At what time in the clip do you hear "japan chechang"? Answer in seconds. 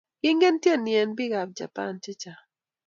1.57-2.43